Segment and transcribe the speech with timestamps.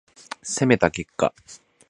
[0.41, 1.31] 攻めた結果